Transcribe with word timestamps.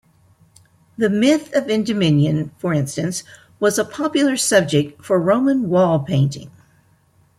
The 0.97 1.11
myth 1.11 1.55
of 1.55 1.69
Endymion, 1.69 2.49
for 2.57 2.73
instance, 2.73 3.21
was 3.59 3.77
a 3.77 3.85
popular 3.85 4.35
subject 4.35 5.05
for 5.05 5.19
Roman 5.21 5.69
wall 5.69 5.99
painting. 5.99 6.49